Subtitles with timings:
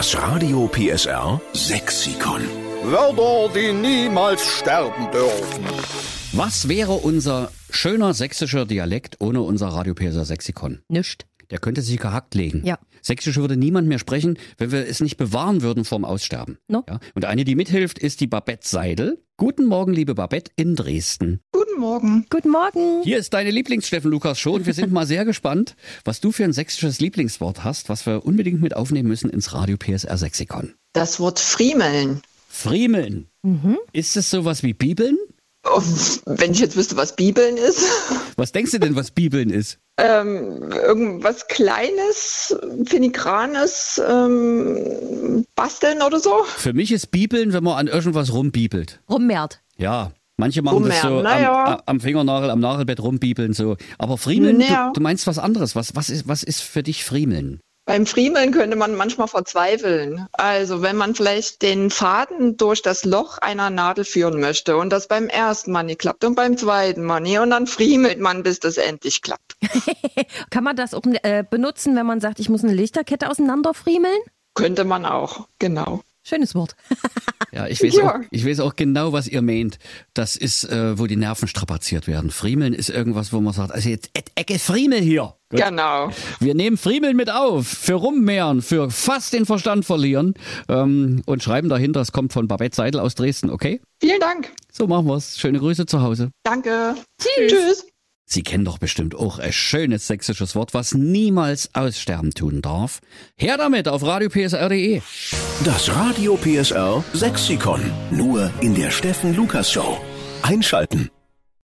[0.00, 2.40] Das Radio PSR Sexikon.
[2.84, 5.62] Wörter, die niemals sterben dürfen.
[6.32, 10.80] Was wäre unser schöner sächsischer Dialekt ohne unser Radio PSR Sexikon?
[10.88, 11.26] Nischt.
[11.50, 12.62] Der könnte sich gehackt legen.
[12.64, 12.78] Ja.
[13.02, 16.58] Sächsisch würde niemand mehr sprechen, wenn wir es nicht bewahren würden vorm Aussterben.
[16.68, 16.84] No.
[16.88, 17.00] Ja?
[17.14, 19.22] Und eine, die mithilft, ist die Babette Seidel.
[19.36, 21.40] Guten Morgen, liebe Babette in Dresden.
[21.52, 22.26] Guten Morgen.
[22.30, 23.02] Guten Morgen.
[23.02, 26.44] Hier ist deine Lieblingssteffen Lukas Show und wir sind mal sehr gespannt, was du für
[26.44, 30.74] ein sächsisches Lieblingswort hast, was wir unbedingt mit aufnehmen müssen ins Radio PSR Sexikon.
[30.92, 32.20] Das Wort Friemeln.
[32.48, 33.28] Friemeln.
[33.92, 35.16] Ist es sowas wie Bibeln?
[36.26, 37.82] Wenn ich jetzt wüsste, was Bibeln ist.
[38.36, 39.78] Was denkst du denn, was Bibeln ist?
[39.98, 42.56] Ähm, irgendwas Kleines,
[42.86, 46.44] Filigranes, ähm, basteln oder so.
[46.56, 49.00] Für mich ist Bibeln, wenn man an irgendwas rumbibelt.
[49.10, 49.60] Rummehrt.
[49.76, 51.52] Ja, manche machen das so am, naja.
[51.64, 53.76] a- am Fingernagel, am Nagelbett rumbibeln so.
[53.98, 54.88] Aber Friemeln, Naja.
[54.88, 55.76] du, du meinst was anderes.
[55.76, 57.60] Was, was, ist, was ist für dich Friemeln?
[57.90, 60.26] Beim Friemeln könnte man manchmal verzweifeln.
[60.32, 65.08] Also wenn man vielleicht den Faden durch das Loch einer Nadel führen möchte und das
[65.08, 68.60] beim ersten Mal nicht klappt und beim zweiten Mal nicht und dann friemelt man, bis
[68.60, 69.56] das endlich klappt.
[70.50, 74.20] Kann man das auch äh, benutzen, wenn man sagt, ich muss eine Lichterkette auseinanderfriemeln?
[74.54, 76.00] Könnte man auch, genau.
[76.22, 76.76] Schönes Wort.
[77.52, 78.14] Ja, ich weiß, Ja.
[78.14, 79.80] Auch, ich weiß auch genau, was ihr meint.
[80.14, 82.30] Das ist, äh, wo die Nerven strapaziert werden.
[82.30, 85.34] Friemeln ist irgendwas, wo man sagt, also jetzt et- Ecke Friemel hier.
[85.50, 85.60] Gut.
[85.60, 86.10] Genau.
[86.38, 90.32] Wir nehmen Friemeln mit auf, für Rummehren, für fast den Verstand verlieren
[90.70, 93.82] ähm, und schreiben dahinter, es kommt von Babette Seidel aus Dresden, okay?
[94.00, 94.50] Vielen Dank.
[94.72, 95.38] So machen wir's.
[95.38, 96.30] Schöne Grüße zu Hause.
[96.42, 96.94] Danke.
[97.20, 97.84] Tschüss.
[98.24, 103.00] Sie kennen doch bestimmt auch ein schönes sächsisches Wort, was niemals aussterben tun darf.
[103.36, 105.02] Her damit auf radiopsr.de.
[105.64, 107.82] Das Radio PSR Sexikon.
[108.10, 109.98] Nur in der Steffen Lukas Show.
[110.40, 111.10] Einschalten.